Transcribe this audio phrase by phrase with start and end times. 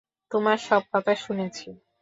[0.31, 1.67] তোমার সব কথা শুনেছি।